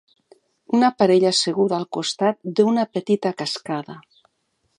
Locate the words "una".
0.77-0.89